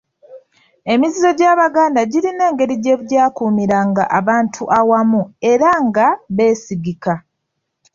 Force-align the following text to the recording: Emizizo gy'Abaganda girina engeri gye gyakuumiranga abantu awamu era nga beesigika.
Emizizo 0.93 1.29
gy'Abaganda 1.39 2.01
girina 2.11 2.43
engeri 2.49 2.75
gye 2.83 2.95
gyakuumiranga 3.09 4.03
abantu 4.19 4.61
awamu 4.79 5.21
era 5.51 5.69
nga 5.87 6.07
beesigika. 6.35 7.13